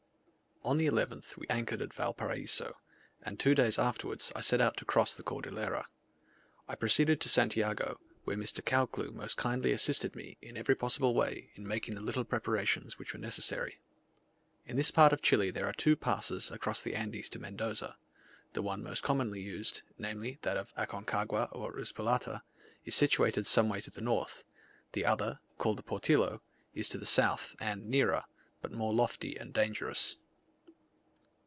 On 0.63 0.77
the 0.77 0.85
11th 0.85 1.37
we 1.37 1.47
anchored 1.49 1.81
at 1.81 1.91
Valparaiso, 1.91 2.77
and 3.23 3.39
two 3.39 3.55
days 3.55 3.79
afterwards 3.79 4.31
I 4.35 4.41
set 4.41 4.61
out 4.61 4.77
to 4.77 4.85
cross 4.85 5.17
the 5.17 5.23
Cordillera. 5.23 5.85
I 6.67 6.75
proceeded 6.75 7.19
to 7.21 7.29
Santiago, 7.29 7.99
where 8.25 8.37
Mr. 8.37 8.63
Caldcleugh 8.63 9.11
most 9.11 9.37
kindly 9.37 9.71
assisted 9.71 10.15
me 10.15 10.37
in 10.39 10.57
every 10.57 10.75
possible 10.75 11.15
way 11.15 11.49
in 11.55 11.67
making 11.67 11.95
the 11.95 12.01
little 12.01 12.23
preparations 12.23 12.99
which 12.99 13.11
were 13.11 13.19
necessary. 13.19 13.79
In 14.67 14.75
this 14.77 14.91
part 14.91 15.11
of 15.11 15.23
Chile 15.23 15.49
there 15.49 15.65
are 15.65 15.73
two 15.73 15.95
passes 15.95 16.51
across 16.51 16.83
the 16.83 16.93
Andes 16.93 17.27
to 17.29 17.39
Mendoza: 17.39 17.97
the 18.53 18.61
one 18.61 18.83
most 18.83 19.01
commonly 19.01 19.41
used, 19.41 19.81
namely, 19.97 20.37
that 20.43 20.57
of 20.57 20.75
Aconcagua 20.75 21.49
or 21.53 21.73
Uspallata 21.75 22.43
is 22.85 22.93
situated 22.93 23.47
some 23.47 23.67
way 23.67 23.81
to 23.81 23.89
the 23.89 23.99
north; 23.99 24.43
the 24.91 25.07
other, 25.07 25.39
called 25.57 25.79
the 25.79 25.83
Portillo, 25.83 26.43
is 26.75 26.87
to 26.89 26.99
the 26.99 27.07
south, 27.07 27.55
and 27.59 27.87
nearer, 27.89 28.25
but 28.61 28.71
more 28.71 28.93
lofty 28.93 29.35
and 29.35 29.55
dangerous. 29.55 30.17